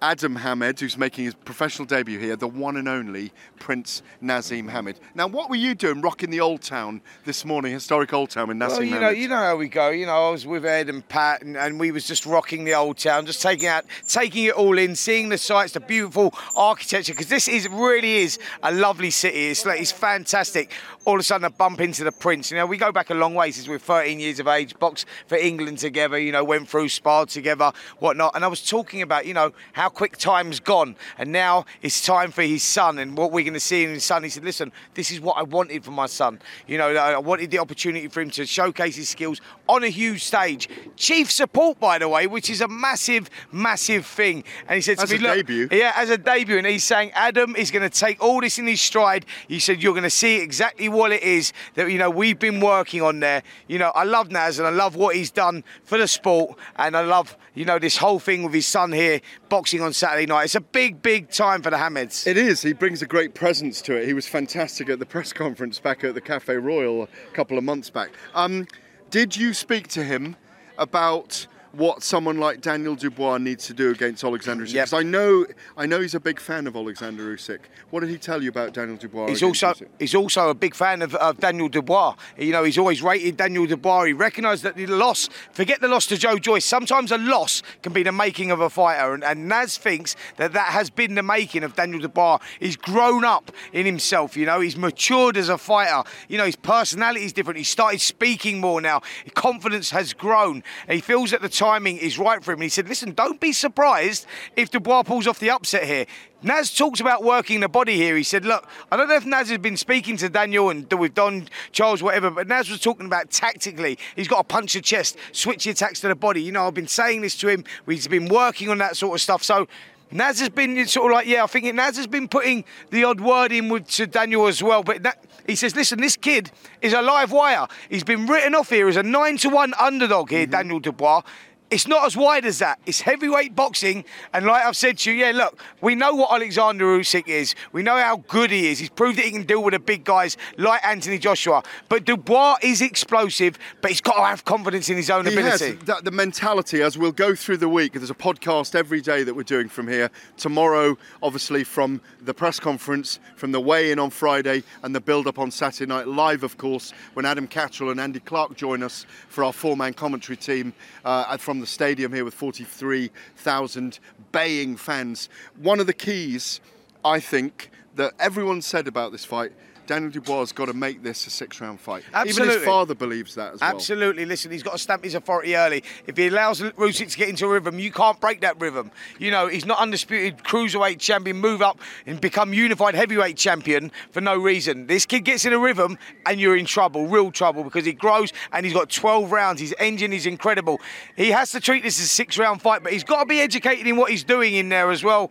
Adam 0.00 0.36
Hamed, 0.36 0.78
who's 0.78 0.96
making 0.96 1.24
his 1.24 1.34
professional 1.34 1.84
debut 1.84 2.18
here, 2.18 2.36
the 2.36 2.46
one 2.46 2.76
and 2.76 2.88
only 2.88 3.32
Prince 3.58 4.02
Naseem 4.22 4.70
Hamed. 4.70 5.00
Now, 5.14 5.26
what 5.26 5.50
were 5.50 5.56
you 5.56 5.74
doing 5.74 6.00
rocking 6.00 6.30
the 6.30 6.40
Old 6.40 6.62
Town 6.62 7.00
this 7.24 7.44
morning, 7.44 7.72
historic 7.72 8.12
Old 8.12 8.30
Town 8.30 8.50
in 8.50 8.58
Naseem 8.58 8.68
Well, 8.70 8.82
you 8.82 9.00
know, 9.00 9.08
you 9.08 9.28
know 9.28 9.36
how 9.36 9.56
we 9.56 9.68
go. 9.68 9.90
You 9.90 10.06
know, 10.06 10.28
I 10.28 10.30
was 10.30 10.46
with 10.46 10.64
Ed 10.64 10.88
and 10.88 11.06
Pat, 11.08 11.42
and, 11.42 11.56
and 11.56 11.80
we 11.80 11.90
was 11.90 12.06
just 12.06 12.26
rocking 12.26 12.64
the 12.64 12.74
old 12.74 12.98
town, 12.98 13.26
just 13.26 13.42
taking 13.42 13.66
out, 13.66 13.84
taking 14.06 14.44
it 14.44 14.54
all 14.54 14.78
in, 14.78 14.94
seeing 14.94 15.30
the 15.30 15.38
sights, 15.38 15.72
the 15.72 15.80
beautiful 15.80 16.32
architecture. 16.54 17.12
Because 17.12 17.28
this 17.28 17.48
is 17.48 17.68
really 17.68 18.18
is 18.18 18.38
a 18.62 18.72
lovely 18.72 19.10
city. 19.10 19.48
It's 19.48 19.66
like 19.66 19.80
it's 19.80 19.92
fantastic. 19.92 20.72
All 21.04 21.14
of 21.14 21.20
a 21.20 21.22
sudden, 21.24 21.46
I 21.46 21.48
bump 21.48 21.80
into 21.80 22.04
the 22.04 22.12
Prince. 22.12 22.50
You 22.50 22.58
know, 22.58 22.66
we 22.66 22.76
go 22.76 22.92
back 22.92 23.10
a 23.10 23.14
long 23.14 23.34
way 23.34 23.50
since 23.50 23.66
we 23.66 23.74
we're 23.74 23.78
13 23.78 24.20
years 24.20 24.38
of 24.38 24.46
age. 24.46 24.78
Boxed 24.78 25.06
for 25.26 25.36
England 25.36 25.78
together. 25.78 26.18
You 26.18 26.32
know, 26.32 26.44
went 26.44 26.68
through 26.68 26.90
sparred 26.90 27.30
together, 27.30 27.72
whatnot. 27.98 28.36
And 28.36 28.44
I 28.44 28.48
was 28.48 28.64
talking 28.64 29.02
about, 29.02 29.26
you 29.26 29.34
know, 29.34 29.52
how 29.72 29.87
quick 29.90 30.16
time's 30.16 30.60
gone, 30.60 30.96
and 31.18 31.32
now 31.32 31.64
it's 31.82 32.04
time 32.04 32.30
for 32.30 32.42
his 32.42 32.62
son 32.62 32.98
and 32.98 33.16
what 33.16 33.32
we're 33.32 33.44
going 33.44 33.54
to 33.54 33.60
see 33.60 33.84
in 33.84 33.90
his 33.90 34.04
son. 34.04 34.22
He 34.22 34.28
said, 34.28 34.44
"Listen, 34.44 34.72
this 34.94 35.10
is 35.10 35.20
what 35.20 35.36
I 35.36 35.42
wanted 35.42 35.84
for 35.84 35.90
my 35.90 36.06
son. 36.06 36.40
You 36.66 36.78
know, 36.78 36.94
I 36.96 37.18
wanted 37.18 37.50
the 37.50 37.58
opportunity 37.58 38.08
for 38.08 38.20
him 38.20 38.30
to 38.30 38.46
showcase 38.46 38.96
his 38.96 39.08
skills 39.08 39.40
on 39.68 39.84
a 39.84 39.88
huge 39.88 40.24
stage. 40.24 40.68
Chief 40.96 41.30
support, 41.30 41.78
by 41.78 41.98
the 41.98 42.08
way, 42.08 42.26
which 42.26 42.50
is 42.50 42.60
a 42.60 42.68
massive, 42.68 43.28
massive 43.52 44.06
thing. 44.06 44.44
And 44.68 44.76
he 44.76 44.80
said 44.80 44.98
to 44.98 45.04
As 45.04 45.10
me, 45.10 45.16
a 45.16 45.20
"Look, 45.20 45.36
debut. 45.36 45.68
yeah, 45.70 45.92
as 45.96 46.10
a 46.10 46.18
debut." 46.18 46.58
And 46.58 46.66
he's 46.66 46.84
saying, 46.84 47.10
"Adam 47.14 47.56
is 47.56 47.70
going 47.70 47.88
to 47.88 47.90
take 47.90 48.22
all 48.22 48.40
this 48.40 48.58
in 48.58 48.66
his 48.66 48.80
stride." 48.80 49.26
He 49.48 49.58
said, 49.60 49.82
"You're 49.82 49.92
going 49.94 50.02
to 50.04 50.10
see 50.10 50.40
exactly 50.40 50.88
what 50.88 51.12
it 51.12 51.22
is 51.22 51.52
that 51.74 51.90
you 51.90 51.98
know 51.98 52.10
we've 52.10 52.38
been 52.38 52.60
working 52.60 53.02
on 53.02 53.20
there. 53.20 53.42
You 53.66 53.78
know, 53.78 53.92
I 53.94 54.04
love 54.04 54.30
Naz 54.30 54.58
and 54.58 54.66
I 54.66 54.70
love 54.70 54.96
what 54.96 55.16
he's 55.16 55.30
done 55.30 55.64
for 55.84 55.98
the 55.98 56.08
sport, 56.08 56.58
and 56.76 56.96
I 56.96 57.02
love 57.02 57.36
you 57.54 57.64
know 57.64 57.78
this 57.78 57.96
whole 57.96 58.18
thing 58.18 58.42
with 58.42 58.54
his 58.54 58.66
son 58.66 58.92
here 58.92 59.20
boxing 59.48 59.77
on 59.82 59.92
Saturday 59.92 60.26
night. 60.26 60.44
It's 60.44 60.54
a 60.54 60.60
big, 60.60 61.02
big 61.02 61.30
time 61.30 61.62
for 61.62 61.70
the 61.70 61.76
Hameds." 61.76 62.26
It 62.26 62.36
is. 62.36 62.62
He 62.62 62.72
brings 62.72 63.02
a 63.02 63.06
great 63.06 63.34
presence 63.34 63.80
to 63.82 63.96
it. 63.96 64.06
He 64.06 64.14
was 64.14 64.26
fantastic 64.26 64.88
at 64.88 64.98
the 64.98 65.06
press 65.06 65.32
conference 65.32 65.78
back 65.78 66.04
at 66.04 66.14
the 66.14 66.20
Cafe 66.20 66.54
Royal 66.56 67.04
a 67.04 67.34
couple 67.34 67.58
of 67.58 67.64
months 67.64 67.90
back. 67.90 68.10
Um, 68.34 68.66
did 69.10 69.36
you 69.36 69.54
speak 69.54 69.88
to 69.88 70.04
him 70.04 70.36
about 70.76 71.46
what 71.72 72.02
someone 72.02 72.38
like 72.38 72.60
Daniel 72.60 72.94
Dubois 72.94 73.38
needs 73.38 73.66
to 73.66 73.74
do 73.74 73.90
against 73.90 74.24
Alexander 74.24 74.64
Usyk? 74.64 74.74
Yep. 74.74 74.92
I 74.92 75.02
know, 75.02 75.46
I 75.76 75.86
know 75.86 76.00
he's 76.00 76.14
a 76.14 76.20
big 76.20 76.40
fan 76.40 76.66
of 76.66 76.76
Alexander 76.76 77.22
Usyk. 77.34 77.60
What 77.90 78.00
did 78.00 78.10
he 78.10 78.18
tell 78.18 78.42
you 78.42 78.48
about 78.48 78.72
Daniel 78.72 78.96
Dubois? 78.96 79.28
He's 79.28 79.42
also 79.42 79.72
Usyk? 79.72 79.88
he's 79.98 80.14
also 80.14 80.50
a 80.50 80.54
big 80.54 80.74
fan 80.74 81.02
of, 81.02 81.14
of 81.16 81.38
Daniel 81.38 81.68
Dubois. 81.68 82.14
You 82.38 82.52
know, 82.52 82.64
he's 82.64 82.78
always 82.78 83.02
rated 83.02 83.36
Daniel 83.36 83.66
Dubois. 83.66 84.04
He 84.04 84.12
recognised 84.12 84.62
that 84.62 84.76
the 84.76 84.86
loss, 84.86 85.28
forget 85.52 85.80
the 85.80 85.88
loss 85.88 86.06
to 86.06 86.16
Joe 86.16 86.38
Joyce. 86.38 86.64
Sometimes 86.64 87.12
a 87.12 87.18
loss 87.18 87.62
can 87.82 87.92
be 87.92 88.02
the 88.02 88.12
making 88.12 88.50
of 88.50 88.60
a 88.60 88.70
fighter, 88.70 89.14
and, 89.14 89.22
and 89.22 89.48
Naz 89.48 89.76
thinks 89.76 90.16
that 90.36 90.52
that 90.52 90.68
has 90.68 90.90
been 90.90 91.14
the 91.14 91.22
making 91.22 91.64
of 91.64 91.74
Daniel 91.74 92.00
Dubois. 92.00 92.38
He's 92.60 92.76
grown 92.76 93.24
up 93.24 93.52
in 93.72 93.86
himself. 93.86 94.36
You 94.36 94.46
know, 94.46 94.60
he's 94.60 94.76
matured 94.76 95.36
as 95.36 95.48
a 95.48 95.58
fighter. 95.58 96.08
You 96.28 96.38
know, 96.38 96.46
his 96.46 96.56
personality 96.56 97.24
is 97.24 97.32
different. 97.32 97.58
He 97.58 97.64
started 97.64 98.00
speaking 98.00 98.60
more 98.60 98.80
now. 98.80 99.02
His 99.24 99.32
confidence 99.34 99.90
has 99.90 100.12
grown, 100.12 100.62
he 100.88 101.00
feels 101.00 101.30
that 101.30 101.42
the 101.42 101.48
timing 101.68 101.98
is 101.98 102.18
right 102.18 102.42
for 102.42 102.52
him. 102.52 102.58
And 102.58 102.64
he 102.64 102.68
said, 102.68 102.88
"Listen, 102.88 103.12
don't 103.12 103.40
be 103.40 103.52
surprised 103.52 104.26
if 104.56 104.70
Dubois 104.70 105.02
pulls 105.02 105.26
off 105.26 105.38
the 105.38 105.50
upset 105.50 105.84
here." 105.84 106.06
Naz 106.42 106.72
talks 106.72 107.00
about 107.00 107.24
working 107.24 107.60
the 107.60 107.68
body 107.68 107.96
here. 107.96 108.16
He 108.16 108.22
said, 108.22 108.44
Look, 108.44 108.68
I 108.92 108.96
don't 108.96 109.08
know 109.08 109.16
if 109.16 109.26
Naz 109.26 109.48
has 109.48 109.58
been 109.58 109.76
speaking 109.76 110.16
to 110.18 110.28
Daniel 110.28 110.70
and 110.70 110.90
with 110.92 111.14
Don 111.14 111.48
Charles, 111.72 112.00
whatever, 112.00 112.30
but 112.30 112.46
Naz 112.46 112.70
was 112.70 112.80
talking 112.80 113.06
about 113.06 113.30
tactically. 113.30 113.98
He's 114.14 114.28
got 114.28 114.38
to 114.38 114.44
punch 114.44 114.74
the 114.74 114.80
chest, 114.80 115.16
switch 115.32 115.64
the 115.64 115.70
attacks 115.70 116.00
to 116.02 116.08
the 116.08 116.14
body. 116.14 116.40
You 116.40 116.52
know, 116.52 116.68
I've 116.68 116.74
been 116.74 116.86
saying 116.86 117.22
this 117.22 117.36
to 117.38 117.48
him. 117.48 117.64
He's 117.88 118.06
been 118.06 118.28
working 118.28 118.68
on 118.68 118.78
that 118.78 118.96
sort 118.96 119.16
of 119.16 119.20
stuff. 119.20 119.42
So 119.42 119.66
Naz 120.12 120.38
has 120.38 120.48
been 120.48 120.86
sort 120.86 121.10
of 121.10 121.16
like, 121.16 121.26
yeah, 121.26 121.42
I 121.42 121.48
think 121.48 121.74
Naz 121.74 121.96
has 121.96 122.06
been 122.06 122.28
putting 122.28 122.64
the 122.90 123.02
odd 123.04 123.20
word 123.20 123.50
in 123.50 123.68
with 123.68 123.88
to 123.88 124.06
Daniel 124.06 124.46
as 124.46 124.62
well. 124.62 124.84
But 124.84 125.02
that, 125.02 125.24
he 125.46 125.56
says, 125.56 125.74
listen, 125.74 126.00
this 126.00 126.16
kid 126.16 126.50
is 126.80 126.92
a 126.92 127.02
live 127.02 127.32
wire. 127.32 127.66
He's 127.90 128.04
been 128.04 128.26
written 128.26 128.54
off 128.54 128.70
here 128.70 128.88
as 128.88 128.96
a 128.96 129.02
nine 129.02 129.38
to 129.38 129.48
one 129.48 129.74
underdog 129.74 130.30
here, 130.30 130.44
mm-hmm. 130.44 130.52
Daniel 130.52 130.78
Dubois. 130.78 131.22
It's 131.70 131.86
not 131.86 132.06
as 132.06 132.16
wide 132.16 132.46
as 132.46 132.60
that. 132.60 132.78
It's 132.86 133.02
heavyweight 133.02 133.54
boxing, 133.54 134.04
and 134.32 134.46
like 134.46 134.64
I've 134.64 134.76
said 134.76 134.96
to 134.98 135.12
you, 135.12 135.18
yeah, 135.18 135.32
look, 135.32 135.60
we 135.82 135.94
know 135.94 136.14
what 136.14 136.32
Alexander 136.32 136.84
Usyk 136.98 137.28
is. 137.28 137.54
We 137.72 137.82
know 137.82 137.96
how 137.98 138.24
good 138.28 138.50
he 138.50 138.68
is. 138.68 138.78
He's 138.78 138.88
proved 138.88 139.18
that 139.18 139.26
he 139.26 139.30
can 139.30 139.42
deal 139.42 139.62
with 139.62 139.74
the 139.74 139.78
big 139.78 140.02
guys 140.04 140.38
like 140.56 140.82
Anthony 140.82 141.18
Joshua. 141.18 141.62
But 141.90 142.06
Dubois 142.06 142.56
is 142.62 142.80
explosive, 142.80 143.58
but 143.82 143.90
he's 143.90 144.00
got 144.00 144.14
to 144.14 144.24
have 144.24 144.46
confidence 144.46 144.88
in 144.88 144.96
his 144.96 145.10
own 145.10 145.26
He 145.26 145.32
ability. 145.34 145.66
has 145.76 145.78
that, 145.84 146.04
the 146.04 146.10
mentality 146.10 146.80
as 146.80 146.96
we'll 146.96 147.12
go 147.12 147.34
through 147.34 147.58
the 147.58 147.68
week. 147.68 147.92
There's 147.92 148.08
a 148.10 148.14
podcast 148.14 148.74
every 148.74 149.02
day 149.02 149.22
that 149.22 149.34
we're 149.34 149.42
doing 149.42 149.68
from 149.68 149.88
here. 149.88 150.10
Tomorrow, 150.38 150.96
obviously, 151.22 151.64
from 151.64 152.00
the 152.22 152.32
press 152.32 152.58
conference, 152.58 153.18
from 153.36 153.52
the 153.52 153.60
weigh-in 153.60 153.98
on 153.98 154.08
Friday, 154.08 154.62
and 154.82 154.94
the 154.94 155.00
build-up 155.00 155.38
on 155.38 155.50
Saturday 155.50 155.86
night 155.86 156.08
live, 156.08 156.44
of 156.44 156.56
course, 156.56 156.92
when 157.12 157.26
Adam 157.26 157.46
Catterall 157.46 157.90
and 157.90 158.00
Andy 158.00 158.20
Clarke 158.20 158.56
join 158.56 158.82
us 158.82 159.04
for 159.28 159.44
our 159.44 159.52
four-man 159.52 159.92
commentary 159.92 160.36
team 160.36 160.72
uh, 161.04 161.36
from 161.36 161.57
the 161.60 161.66
stadium 161.66 162.12
here 162.12 162.24
with 162.24 162.34
43,000 162.34 163.98
baying 164.32 164.76
fans. 164.76 165.28
One 165.56 165.80
of 165.80 165.86
the 165.86 165.92
keys, 165.92 166.60
I 167.04 167.20
think, 167.20 167.70
that 167.96 168.12
everyone 168.18 168.62
said 168.62 168.86
about 168.86 169.12
this 169.12 169.24
fight. 169.24 169.52
Daniel 169.88 170.10
Dubois 170.10 170.40
has 170.40 170.52
got 170.52 170.66
to 170.66 170.74
make 170.74 171.02
this 171.02 171.26
a 171.26 171.30
six-round 171.30 171.80
fight. 171.80 172.04
Even 172.26 172.46
his 172.46 172.62
father 172.62 172.94
believes 172.94 173.34
that 173.36 173.54
as 173.54 173.60
well. 173.62 173.70
Absolutely. 173.70 174.26
Listen, 174.26 174.52
he's 174.52 174.62
got 174.62 174.72
to 174.72 174.78
stamp 174.78 175.02
his 175.02 175.14
authority 175.14 175.56
early. 175.56 175.82
If 176.06 176.18
he 176.18 176.26
allows 176.26 176.60
Usyk 176.60 177.10
to 177.10 177.16
get 177.16 177.30
into 177.30 177.46
a 177.46 177.48
rhythm, 177.48 177.78
you 177.78 177.90
can't 177.90 178.20
break 178.20 178.42
that 178.42 178.60
rhythm. 178.60 178.90
You 179.18 179.30
know, 179.30 179.46
he's 179.48 179.64
not 179.64 179.78
undisputed 179.78 180.44
cruiserweight 180.44 180.98
champion, 181.00 181.38
move 181.38 181.62
up 181.62 181.80
and 182.04 182.20
become 182.20 182.52
unified 182.52 182.94
heavyweight 182.94 183.38
champion 183.38 183.90
for 184.10 184.20
no 184.20 184.36
reason. 184.36 184.86
This 184.86 185.06
kid 185.06 185.24
gets 185.24 185.46
in 185.46 185.54
a 185.54 185.58
rhythm 185.58 185.96
and 186.26 186.38
you're 186.38 186.56
in 186.56 186.66
trouble, 186.66 187.06
real 187.06 187.32
trouble, 187.32 187.64
because 187.64 187.86
he 187.86 187.94
grows 187.94 188.30
and 188.52 188.66
he's 188.66 188.74
got 188.74 188.90
12 188.90 189.32
rounds. 189.32 189.58
His 189.58 189.74
engine 189.78 190.12
is 190.12 190.26
incredible. 190.26 190.82
He 191.16 191.30
has 191.30 191.50
to 191.52 191.60
treat 191.60 191.82
this 191.82 191.98
as 191.98 192.04
a 192.04 192.08
six-round 192.08 192.60
fight, 192.60 192.82
but 192.82 192.92
he's 192.92 193.04
got 193.04 193.20
to 193.20 193.26
be 193.26 193.40
educated 193.40 193.86
in 193.86 193.96
what 193.96 194.10
he's 194.10 194.22
doing 194.22 194.52
in 194.54 194.68
there 194.68 194.90
as 194.90 195.02
well. 195.02 195.30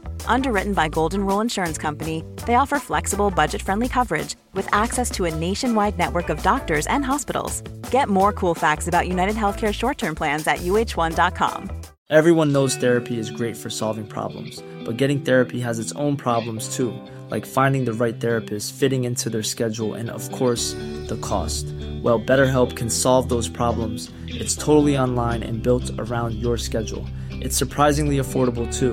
Underwritten 0.25 0.73
by 0.73 0.87
Golden 0.87 1.25
Rule 1.25 1.41
Insurance 1.41 1.77
Company, 1.77 2.23
they 2.47 2.55
offer 2.55 2.79
flexible, 2.79 3.29
budget-friendly 3.29 3.89
coverage 3.89 4.35
with 4.53 4.67
access 4.73 5.11
to 5.11 5.25
a 5.25 5.35
nationwide 5.35 5.97
network 5.97 6.29
of 6.29 6.41
doctors 6.41 6.87
and 6.87 7.05
hospitals. 7.05 7.61
Get 7.91 8.09
more 8.09 8.33
cool 8.33 8.55
facts 8.55 8.87
about 8.87 9.07
United 9.07 9.35
Healthcare 9.35 9.73
short-term 9.73 10.15
plans 10.15 10.47
at 10.47 10.59
uh1.com. 10.59 11.69
Everyone 12.09 12.51
knows 12.51 12.75
therapy 12.75 13.17
is 13.17 13.31
great 13.31 13.55
for 13.55 13.69
solving 13.69 14.05
problems, 14.05 14.61
but 14.83 14.97
getting 14.97 15.21
therapy 15.21 15.61
has 15.61 15.79
its 15.79 15.93
own 15.93 16.17
problems 16.17 16.75
too, 16.75 16.93
like 17.29 17.45
finding 17.45 17.85
the 17.85 17.93
right 17.93 18.19
therapist, 18.19 18.73
fitting 18.73 19.05
into 19.05 19.29
their 19.29 19.43
schedule, 19.43 19.93
and 19.93 20.09
of 20.09 20.29
course, 20.33 20.73
the 21.07 21.17
cost. 21.21 21.65
Well, 22.03 22.19
BetterHelp 22.19 22.75
can 22.75 22.89
solve 22.89 23.29
those 23.29 23.47
problems. 23.47 24.11
It's 24.27 24.55
totally 24.55 24.97
online 24.97 25.41
and 25.41 25.63
built 25.63 25.89
around 25.99 26.35
your 26.35 26.57
schedule. 26.57 27.07
It's 27.29 27.55
surprisingly 27.55 28.17
affordable 28.17 28.67
too. 28.77 28.91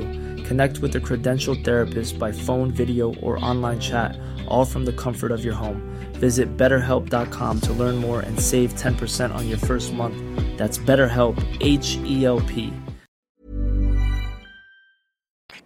Connect 0.48 0.78
with 0.78 0.96
a 0.96 1.00
credentialed 1.00 1.62
therapist 1.62 2.18
by 2.18 2.32
phone, 2.32 2.70
video, 2.70 3.14
or 3.16 3.38
online 3.44 3.78
chat, 3.78 4.18
all 4.48 4.64
from 4.64 4.86
the 4.86 4.94
comfort 4.94 5.30
of 5.30 5.44
your 5.44 5.52
home. 5.52 5.82
Visit 6.14 6.56
betterhelp.com 6.56 7.60
to 7.60 7.72
learn 7.74 7.96
more 7.96 8.20
and 8.20 8.40
save 8.40 8.72
10% 8.72 9.34
on 9.34 9.46
your 9.46 9.58
first 9.58 9.92
month. 9.92 10.16
That's 10.56 10.78
BetterHelp, 10.78 11.36
H 11.60 11.98
E 12.06 12.24
L 12.24 12.40
P. 12.40 12.72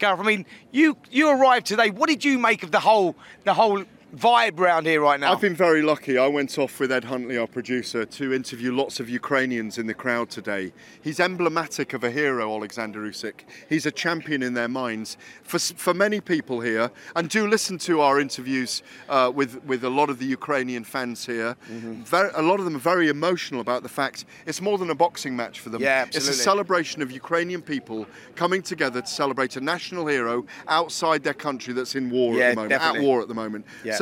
Gareth, 0.01 0.19
I 0.19 0.25
mean, 0.25 0.47
you 0.73 0.97
you 1.13 1.31
arrived 1.31 1.67
today. 1.67 1.91
What 1.91 2.09
did 2.09 2.25
you 2.25 2.37
make 2.41 2.65
of 2.65 2.73
the 2.73 2.81
whole 2.81 3.15
the 3.45 3.55
whole 3.55 3.85
vibe 4.17 4.59
round 4.59 4.87
here 4.87 5.01
right 5.01 5.19
now? 5.19 5.33
I've 5.33 5.41
been 5.41 5.55
very 5.55 5.83
lucky. 5.83 6.19
I 6.19 6.27
went 6.27 6.59
off 6.59 6.79
with 6.79 6.93
Ed 6.93 7.05
Huntley, 7.05 7.39
our 7.39 7.47
producer, 7.47 8.05
to 8.05 8.33
interview 8.33 8.73
lots 8.73 9.01
of 9.01 9.09
Ukrainians 9.09 9.79
in 9.79 9.87
the 9.87 9.95
crowd 9.95 10.29
today. 10.31 10.73
He's 11.03 11.19
emblematic 11.19 11.93
of 11.95 12.05
a 12.05 12.11
hero, 12.11 12.55
Alexander 12.55 13.01
Usyk. 13.01 13.41
He's 13.69 13.87
a 13.87 13.91
champion 13.91 14.43
in 14.43 14.55
their 14.55 14.69
minds. 14.69 15.17
For, 15.43 15.59
for 15.59 15.95
many 15.95 16.21
people 16.21 16.61
here, 16.61 16.91
and 17.17 17.29
do 17.29 17.47
listen 17.47 17.79
to 17.79 18.01
our 18.01 18.21
interviews 18.21 18.83
uh, 19.09 19.33
with, 19.35 19.65
with 19.65 19.83
a 19.85 19.91
lot 19.91 20.11
of 20.11 20.19
the 20.19 20.27
Ukrainian 20.27 20.85
fans 20.85 21.25
here, 21.27 21.57
Mm-hmm. 21.73 22.03
very, 22.03 22.31
a 22.35 22.43
lot 22.43 22.59
of 22.59 22.65
them 22.67 22.77
are 22.77 22.87
very 22.95 23.09
emotional 23.09 23.61
about 23.61 23.83
the 23.83 23.89
fact 23.89 24.25
it's 24.47 24.61
more 24.61 24.77
than 24.79 24.91
a 24.91 24.95
boxing 24.95 25.35
match 25.35 25.61
for 25.61 25.71
them. 25.71 25.81
Yeah, 25.81 26.03
absolutely. 26.07 26.31
It's 26.31 26.39
a 26.41 26.43
celebration 26.43 27.01
of 27.03 27.11
Ukrainian 27.11 27.63
people 27.63 28.07
coming 28.35 28.63
together 28.63 29.01
to 29.01 29.07
celebrate 29.07 29.57
a 29.57 29.61
national 29.61 30.07
hero 30.07 30.45
outside 30.69 31.23
their 31.23 31.35
country 31.35 31.73
that's 31.73 31.95
in 31.95 32.11
war 32.11 32.35
Yeah, 32.35 32.45
at 32.45 32.51
the 32.51 32.55
moment, 32.57 32.71
definitely. 32.71 32.99
at 33.01 33.05
war 33.07 33.23
at 33.23 33.29
the 33.29 33.35
moment. 33.35 33.65
Yeah. 33.85 33.95
So 33.97 34.02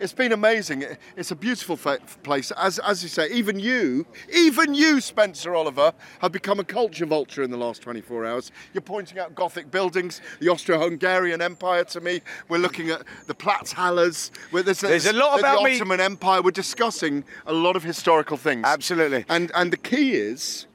it's 0.00 0.12
been 0.12 0.32
amazing. 0.32 0.84
It's 1.16 1.30
a 1.30 1.36
beautiful 1.36 1.76
fa- 1.76 1.98
place. 2.22 2.50
As, 2.52 2.78
as 2.80 3.02
you 3.02 3.08
say, 3.08 3.28
even 3.30 3.58
you, 3.58 4.06
even 4.32 4.74
you, 4.74 5.00
Spencer 5.00 5.54
Oliver, 5.54 5.92
have 6.20 6.32
become 6.32 6.60
a 6.60 6.64
culture 6.64 7.06
vulture 7.06 7.42
in 7.42 7.50
the 7.50 7.56
last 7.56 7.82
24 7.82 8.26
hours. 8.26 8.52
You're 8.72 8.82
pointing 8.82 9.18
out 9.18 9.34
Gothic 9.34 9.70
buildings, 9.70 10.20
the 10.40 10.48
Austro-Hungarian 10.48 11.40
Empire 11.42 11.84
to 11.84 12.00
me. 12.00 12.20
We're 12.48 12.58
looking 12.58 12.90
at 12.90 13.02
the 13.26 13.34
Platzhalles. 13.34 14.30
Where 14.50 14.62
there's, 14.62 14.80
There's 14.80 15.06
a 15.06 15.12
lot 15.12 15.34
the 15.36 15.40
about 15.40 15.62
me- 15.62 15.76
Ottoman 15.76 16.00
Empire. 16.00 16.42
We're 16.42 16.50
discussing 16.50 17.24
a 17.46 17.52
lot 17.52 17.76
of 17.76 17.82
historical 17.84 18.36
things. 18.36 18.64
Absolutely. 18.66 19.24
And 19.28 19.50
and 19.54 19.72
the 19.72 19.76
key 19.76 20.12
is 20.14 20.66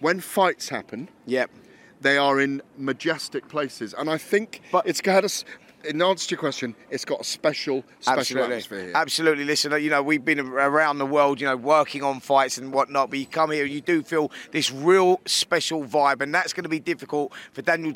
when 0.00 0.20
fights 0.20 0.68
happen. 0.68 1.08
Yep. 1.26 1.50
They 2.00 2.18
are 2.18 2.40
in 2.40 2.62
majestic 2.76 3.48
places, 3.48 3.94
and 3.96 4.10
I 4.10 4.18
think 4.18 4.60
it's 4.84 5.00
got 5.00 5.22
us. 5.24 5.44
In 5.84 6.00
answer 6.00 6.28
to 6.28 6.32
your 6.32 6.38
question, 6.38 6.74
it's 6.90 7.04
got 7.04 7.20
a 7.20 7.24
special, 7.24 7.84
special 8.00 8.20
Absolutely. 8.20 8.52
atmosphere 8.52 8.80
here. 8.84 8.92
Absolutely. 8.94 9.44
Listen, 9.44 9.72
uh, 9.72 9.76
you 9.76 9.90
know, 9.90 10.02
we've 10.02 10.24
been 10.24 10.40
around 10.40 10.98
the 10.98 11.06
world, 11.06 11.40
you 11.40 11.46
know, 11.46 11.56
working 11.56 12.02
on 12.02 12.20
fights 12.20 12.58
and 12.58 12.72
whatnot, 12.72 13.10
but 13.10 13.18
you 13.18 13.26
come 13.26 13.50
here 13.50 13.64
you 13.64 13.80
do 13.80 14.02
feel 14.02 14.30
this 14.52 14.70
real 14.70 15.20
special 15.26 15.84
vibe, 15.84 16.20
and 16.20 16.34
that's 16.34 16.52
going 16.52 16.62
to 16.64 16.68
be 16.68 16.80
difficult 16.80 17.32
for 17.52 17.62
Daniel 17.62 17.92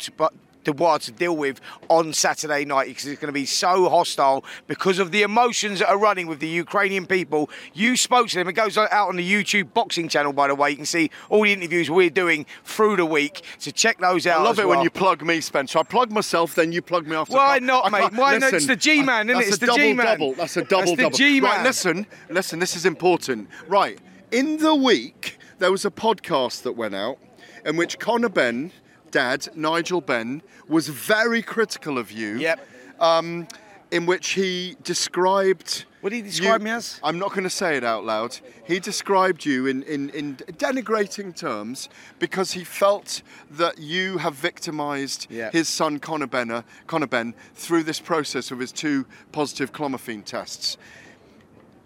to. 0.67 0.77
Dubois 0.77 0.99
to 0.99 1.13
deal 1.13 1.37
with 1.37 1.61
on 1.89 2.13
Saturday 2.13 2.65
night 2.65 2.89
because 2.89 3.07
it's 3.07 3.21
going 3.21 3.29
to 3.29 3.33
be 3.33 3.47
so 3.47 3.89
hostile 3.89 4.45
because 4.67 4.99
of 4.99 5.11
the 5.11 5.23
emotions 5.23 5.79
that 5.79 5.89
are 5.89 5.99
running 5.99 6.27
with 6.27 6.41
the 6.41 6.49
Ukrainian 6.49 7.07
people. 7.07 7.49
You 7.73 7.97
spoke 7.97 8.29
to 8.29 8.37
them. 8.37 8.49
It 8.49 8.53
goes 8.55 8.77
out 8.77 9.09
on 9.09 9.17
the 9.17 9.27
YouTube 9.27 9.73
boxing 9.73 10.09
channel, 10.09 10.33
by 10.33 10.49
the 10.49 10.55
way. 10.55 10.71
You 10.71 10.77
can 10.77 10.87
see 10.87 11.11
all 11.31 11.45
the 11.45 11.53
interviews 11.53 11.91
we're 11.91 12.11
doing 12.11 12.47
through 12.65 12.97
the 12.97 13.07
week. 13.07 13.43
So 13.59 13.71
check 13.71 13.99
those 14.01 14.27
out. 14.27 14.41
I 14.41 14.45
love 14.45 14.59
it 14.59 14.69
when 14.69 14.83
you 14.83 14.91
plug 14.91 15.23
me, 15.23 15.41
Spencer. 15.41 15.79
I 15.79 15.83
plug 15.83 16.11
myself, 16.11 16.55
then 16.55 16.73
you 16.73 16.83
plug 16.83 17.07
me 17.07 17.17
after. 17.17 17.35
Why 17.35 17.59
can't- 17.59 17.71
I 17.71 17.89
mate? 17.89 18.13
Why 18.13 18.39
not? 18.39 18.53
It's 18.53 18.67
the 18.67 18.77
G-man, 18.77 19.31
isn't 19.31 19.43
it? 19.43 19.49
It's 19.49 19.59
the 19.59 19.67
double 19.67 19.79
G-man. 19.79 20.07
double. 20.07 20.35
That's 20.35 20.57
a 20.57 20.61
That's 20.61 20.71
double 20.71 20.97
the 20.97 21.03
double. 21.05 21.17
G-man. 21.17 21.51
Right, 21.51 21.65
listen, 21.65 22.07
listen. 22.29 22.59
This 22.59 22.77
is 22.77 22.85
important. 22.85 23.49
Right, 23.69 23.99
in 24.31 24.59
the 24.59 24.75
week 24.75 25.39
there 25.59 25.71
was 25.71 25.85
a 25.85 25.91
podcast 25.91 26.63
that 26.65 26.73
went 26.73 26.95
out 26.95 27.19
in 27.65 27.77
which 27.77 27.99
Conor 27.99 28.29
Benn, 28.29 28.73
Dad 29.17 29.49
Nigel 29.55 30.03
Benn, 30.03 30.43
was 30.69 30.89
very 30.89 31.41
critical 31.41 31.97
of 31.97 32.13
you. 32.13 32.37
Yep. 32.37 32.69
Um, 33.01 33.49
in 33.91 34.05
which 34.05 34.31
he 34.31 34.77
described. 34.83 35.87
What 36.03 36.11
did 36.11 36.17
he 36.17 36.23
describe 36.23 36.61
you- 36.61 36.65
me 36.67 36.71
as? 36.73 37.01
I'm 37.03 37.19
not 37.19 37.31
going 37.31 37.45
to 37.45 37.57
say 37.63 37.77
it 37.79 37.85
out 37.85 38.05
loud. 38.05 38.39
He 38.67 38.79
described 38.79 39.47
you 39.47 39.67
in, 39.67 39.85
in, 39.85 40.11
in 40.11 40.37
denigrating 40.37 41.35
terms 41.35 41.89
because 42.19 42.53
he 42.53 42.63
felt 42.65 43.23
that 43.53 43.79
you 43.79 44.19
have 44.19 44.35
victimised 44.35 45.29
Yeah. 45.31 45.51
his 45.51 45.67
son 45.69 45.99
Conor 45.99 46.27
Benn, 46.27 46.63
Conor 46.87 47.07
Benn 47.07 47.33
through 47.55 47.85
this 47.85 48.01
process 48.01 48.51
of 48.51 48.59
his 48.59 48.71
two 48.73 49.07
positive 49.33 49.73
clomiphene 49.73 50.25
tests. 50.25 50.77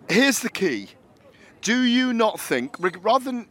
Here's 0.09 0.41
the 0.41 0.51
key. 0.51 0.89
Do 1.63 1.83
you 1.85 2.13
not 2.13 2.41
think, 2.41 2.75
rather 3.05 3.27
than 3.27 3.47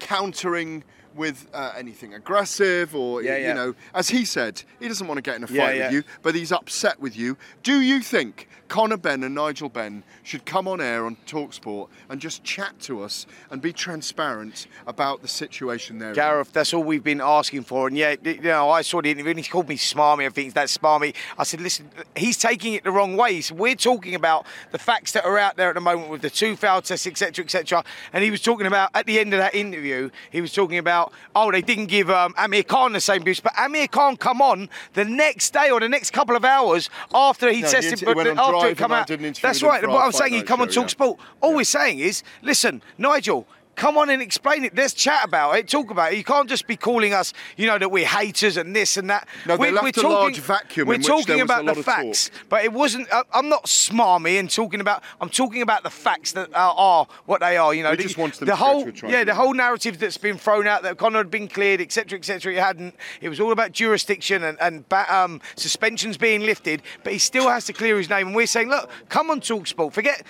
countering 0.00 0.82
with 1.14 1.46
uh, 1.52 1.72
anything 1.76 2.14
aggressive 2.14 2.94
or, 2.94 3.22
Yeah, 3.22 3.36
you 3.36 3.44
yeah. 3.46 3.52
know, 3.54 3.74
as 3.94 4.08
he 4.08 4.24
said, 4.24 4.62
he 4.80 4.88
doesn't 4.88 5.06
want 5.06 5.18
to 5.18 5.22
get 5.22 5.36
in 5.36 5.44
a 5.44 5.46
fight 5.46 5.76
Yeah, 5.76 5.86
with 5.86 5.92
you, 5.92 6.02
but 6.22 6.34
he's 6.34 6.52
upset 6.52 7.00
with 7.00 7.16
you. 7.16 7.36
Do 7.62 7.80
you 7.80 8.00
think 8.00 8.48
Conor 8.72 8.96
Benn 8.96 9.22
and 9.22 9.34
Nigel 9.34 9.68
Benn 9.68 10.02
should 10.22 10.46
come 10.46 10.66
on 10.66 10.80
air 10.80 11.04
on 11.04 11.18
Talksport 11.26 11.88
and 12.08 12.18
just 12.18 12.42
chat 12.42 12.72
to 12.80 13.02
us 13.02 13.26
and 13.50 13.60
be 13.60 13.70
transparent 13.70 14.66
about 14.86 15.20
the 15.20 15.28
situation 15.28 15.98
there? 15.98 16.14
Gareth, 16.14 16.54
that's 16.54 16.72
all 16.72 16.82
we've 16.82 17.04
been 17.04 17.20
asking 17.20 17.64
for. 17.64 17.86
And 17.86 17.98
yeah, 17.98 18.14
you 18.24 18.40
know, 18.40 18.70
I 18.70 18.80
saw 18.80 19.02
the 19.02 19.10
interview 19.10 19.32
and 19.32 19.40
he 19.40 19.44
called 19.44 19.68
me 19.68 19.76
smarmy. 19.76 20.24
I 20.24 20.30
think 20.30 20.54
that's 20.54 20.78
smarmy. 20.78 21.14
I 21.36 21.42
said, 21.42 21.60
listen, 21.60 21.90
he's 22.16 22.38
taking 22.38 22.72
it 22.72 22.82
the 22.82 22.92
wrong 22.92 23.14
way. 23.14 23.42
So 23.42 23.56
we're 23.56 23.74
talking 23.74 24.14
about 24.14 24.46
the 24.70 24.78
facts 24.78 25.12
that 25.12 25.26
are 25.26 25.36
out 25.36 25.58
there 25.58 25.68
at 25.68 25.74
the 25.74 25.82
moment 25.82 26.08
with 26.08 26.22
the 26.22 26.30
two 26.30 26.56
foul 26.56 26.80
tests, 26.80 27.06
etc., 27.06 27.44
etc. 27.44 27.84
And 28.14 28.24
he 28.24 28.30
was 28.30 28.40
talking 28.40 28.66
about 28.66 28.88
at 28.94 29.04
the 29.04 29.20
end 29.20 29.34
of 29.34 29.38
that 29.38 29.54
interview, 29.54 30.08
he 30.30 30.40
was 30.40 30.50
talking 30.50 30.78
about, 30.78 31.12
oh, 31.36 31.52
they 31.52 31.60
didn't 31.60 31.88
give 31.88 32.08
um, 32.08 32.32
Amir 32.38 32.62
Khan 32.62 32.94
the 32.94 33.02
same 33.02 33.22
boost, 33.22 33.42
but 33.42 33.52
Amir 33.58 33.88
Khan 33.88 34.16
come 34.16 34.40
on 34.40 34.70
the 34.94 35.04
next 35.04 35.52
day 35.52 35.70
or 35.70 35.78
the 35.78 35.90
next 35.90 36.12
couple 36.12 36.36
of 36.36 36.44
hours 36.46 36.88
after 37.12 37.52
he 37.52 37.60
No, 37.60 37.68
tested, 37.68 38.00
inter- 38.00 38.14
but 38.14 38.26
after 38.28 38.61
Come 38.74 38.92
out. 38.92 39.06
did 39.06 39.20
an 39.20 39.26
interview 39.26 39.48
That's 39.48 39.62
right. 39.62 39.86
What 39.86 40.04
I'm 40.04 40.12
saying, 40.12 40.32
he 40.34 40.42
come 40.42 40.60
on 40.60 40.68
Talk 40.68 40.90
Sport. 40.90 41.18
All 41.40 41.54
we're 41.54 41.64
saying 41.64 41.98
is, 41.98 42.22
listen, 42.42 42.82
Nigel. 42.98 43.46
Come 43.82 43.98
on 43.98 44.10
and 44.10 44.22
explain 44.22 44.64
it. 44.64 44.76
Let's 44.76 44.94
chat 44.94 45.24
about 45.24 45.56
it. 45.56 45.66
Talk 45.66 45.90
about 45.90 46.12
it. 46.12 46.16
You 46.16 46.22
can't 46.22 46.48
just 46.48 46.68
be 46.68 46.76
calling 46.76 47.12
us, 47.12 47.32
you 47.56 47.66
know, 47.66 47.78
that 47.78 47.90
we're 47.90 48.06
haters 48.06 48.56
and 48.56 48.76
this 48.76 48.96
and 48.96 49.10
that. 49.10 49.26
No, 49.44 49.56
they 49.56 49.60
we're, 49.60 49.72
left 49.72 49.82
we're 49.82 49.88
a 49.88 49.92
talking, 49.92 50.10
large 50.10 50.38
vacuum 50.38 50.86
We're 50.86 50.94
in 50.94 51.00
which 51.00 51.08
talking 51.08 51.26
there 51.26 51.34
was 51.38 51.40
a 51.40 51.44
about 51.52 51.64
the 51.64 51.80
of 51.80 51.84
talk. 51.84 51.96
facts, 51.96 52.30
but 52.48 52.64
it 52.64 52.72
wasn't. 52.72 53.12
I- 53.12 53.24
I'm 53.34 53.48
not 53.48 53.64
smarmy 53.64 54.38
and 54.38 54.48
talking 54.48 54.80
about. 54.80 55.02
I'm 55.20 55.30
talking 55.30 55.62
about 55.62 55.82
the 55.82 55.90
facts 55.90 56.30
that 56.30 56.54
are, 56.54 56.74
are 56.76 57.08
what 57.26 57.40
they 57.40 57.56
are. 57.56 57.74
You 57.74 57.82
know, 57.82 57.90
We 57.90 57.96
the, 57.96 58.02
just 58.04 58.18
wanted 58.18 58.38
them 58.38 58.46
the 58.46 58.52
to 58.52 58.56
whole, 58.56 58.88
yeah, 59.10 59.24
the 59.24 59.34
whole 59.34 59.52
narrative 59.52 59.98
that's 59.98 60.16
been 60.16 60.38
thrown 60.38 60.68
out 60.68 60.84
that 60.84 60.96
Conor 60.96 61.18
had 61.18 61.32
been 61.32 61.48
cleared, 61.48 61.80
etc., 61.80 62.20
etc. 62.20 62.52
It 62.52 62.60
hadn't. 62.60 62.94
It 63.20 63.30
was 63.30 63.40
all 63.40 63.50
about 63.50 63.72
jurisdiction 63.72 64.44
and 64.44 64.56
and 64.60 64.84
um, 64.92 65.40
suspensions 65.56 66.16
being 66.16 66.42
lifted, 66.42 66.82
but 67.02 67.14
he 67.14 67.18
still 67.18 67.48
has 67.48 67.64
to 67.64 67.72
clear 67.72 67.98
his 67.98 68.08
name. 68.08 68.28
And 68.28 68.36
we're 68.36 68.46
saying, 68.46 68.68
look, 68.68 68.88
come 69.08 69.28
on, 69.28 69.40
Talksport. 69.40 69.92
Forget. 69.92 70.22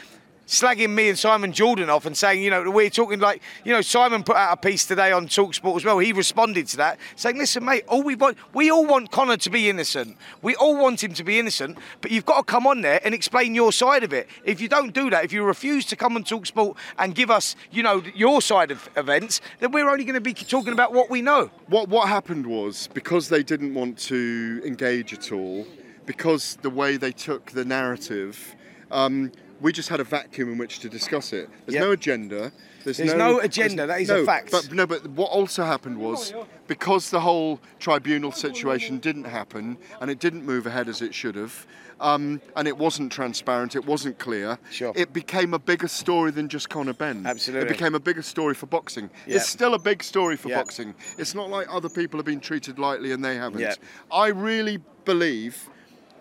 Slagging 0.53 0.91
me 0.91 1.09
and 1.09 1.19
Simon 1.19 1.51
Jordan 1.51 1.89
off 1.89 2.05
and 2.05 2.15
saying, 2.15 2.43
you 2.43 2.51
know, 2.51 2.71
we're 2.71 2.91
talking 2.91 3.19
like, 3.21 3.41
you 3.65 3.73
know, 3.73 3.81
Simon 3.81 4.23
put 4.23 4.37
out 4.37 4.53
a 4.53 4.57
piece 4.59 4.85
today 4.85 5.11
on 5.11 5.27
Talksport 5.27 5.77
as 5.77 5.85
well. 5.87 5.99
He 5.99 6.13
responded 6.13 6.67
to 6.69 6.77
that, 6.77 6.99
saying, 7.17 7.39
listen, 7.39 7.65
mate, 7.65 7.85
all 7.89 8.03
we 8.03 8.17
want, 8.17 8.37
we 8.53 8.71
all 8.71 8.85
want 8.85 9.11
Conor 9.11 9.39
to 9.39 9.49
be 9.49 9.71
innocent. 9.71 10.15
We 10.43 10.55
all 10.57 10.77
want 10.77 11.03
him 11.03 11.15
to 11.15 11.25
be 11.25 11.39
innocent, 11.39 11.79
but 12.03 12.11
you've 12.11 12.27
got 12.27 12.37
to 12.37 12.43
come 12.45 12.67
on 12.67 12.83
there 12.83 13.01
and 13.03 13.15
explain 13.15 13.55
your 13.55 13.73
side 13.73 14.05
of 14.05 14.13
it. 14.13 14.29
If 14.45 14.61
you 14.61 14.69
don't 14.69 14.93
do 14.93 15.09
that, 15.09 15.25
if 15.25 15.33
you 15.33 15.43
refuse 15.43 15.87
to 15.87 15.97
come 15.97 16.17
on 16.17 16.25
Talksport 16.25 16.77
and 16.99 17.15
give 17.15 17.31
us, 17.31 17.57
you 17.71 17.83
know, 17.83 18.03
your 18.15 18.43
side 18.43 18.71
of 18.71 18.91
events, 18.95 19.41
then 19.61 19.73
we're 19.73 19.89
only 19.89 20.05
going 20.05 20.17
to 20.17 20.21
be 20.21 20.35
talking 20.35 20.75
about 20.75 20.93
what 20.93 21.09
we 21.09 21.23
know. 21.23 21.51
What 21.69 21.89
what 21.89 22.11
happened 22.11 22.47
was 22.47 22.91
because 22.93 23.31
they 23.31 23.43
didn't 23.43 23.73
want 23.73 23.97
to 24.01 24.61
engage 24.67 25.15
at 25.15 25.33
all, 25.33 25.67
because 26.05 26.59
the 26.61 26.69
way 26.69 26.99
they 26.99 27.13
took 27.13 27.53
the 27.53 27.65
narrative, 27.65 28.55
um, 28.91 29.33
we 29.63 29.73
just 29.73 29.89
had 29.89 30.01
a 30.01 30.05
vacuum 30.05 30.51
in 30.53 30.59
which 30.59 30.81
to 30.81 30.89
discuss 30.89 31.33
it. 31.33 31.49
There's 31.65 31.75
Yep. 31.75 31.83
no 31.85 31.91
agenda. 31.93 32.53
There's, 32.85 32.97
There's 32.97 33.15
no 33.15 33.39
agenda, 33.39 33.87
that 33.87 34.01
is 34.01 34.11
a 34.11 34.25
fact. 34.25 34.51
But 34.51 34.73
no, 34.73 34.87
but 34.89 35.07
what 35.11 35.31
also 35.31 35.63
happened 35.65 35.99
was 35.99 36.35
because 36.67 37.11
the 37.11 37.21
whole 37.21 37.61
tribunal 37.79 38.33
situation 38.33 38.99
didn't 38.99 39.25
happen 39.25 39.79
and 40.01 40.11
it 40.11 40.19
didn't 40.19 40.45
move 40.45 40.67
ahead 40.67 40.89
as 40.89 41.01
it 41.01 41.15
should 41.15 41.37
have. 41.37 41.65
Um, 42.01 42.41
and 42.57 42.67
it 42.67 42.77
wasn't 42.77 43.13
transparent, 43.13 43.77
it 43.77 43.85
wasn't 43.87 44.19
clear. 44.19 44.59
Sure. 44.73 44.93
It 44.97 45.13
became 45.13 45.55
a 45.55 45.61
bigger 45.61 45.87
story 45.87 46.33
than 46.33 46.49
just 46.49 46.69
Conor 46.69 46.95
Benn. 46.95 47.25
Absolutely. 47.25 47.69
It 47.69 47.73
became 47.73 47.95
a 47.95 48.01
bigger 48.01 48.23
story 48.23 48.55
for 48.55 48.67
boxing. 48.67 49.09
Yep. 49.29 49.37
It's 49.37 49.49
still 49.49 49.75
a 49.75 49.79
big 49.79 50.03
story 50.03 50.37
for 50.37 50.49
Yep. 50.49 50.59
boxing. 50.59 50.95
It's 51.19 51.37
not 51.37 51.49
like 51.51 51.69
other 51.71 51.89
people 51.89 52.19
have 52.19 52.27
been 52.27 52.41
treated 52.41 52.81
lightly 52.81 53.13
and 53.13 53.25
they 53.25 53.37
haven't. 53.37 53.79
I 54.11 54.27
really 54.29 54.81
believe 55.05 55.71